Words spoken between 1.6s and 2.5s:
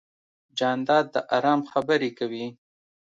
خبرې کوي.